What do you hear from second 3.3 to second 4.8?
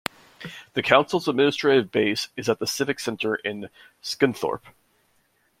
in Scunthorpe.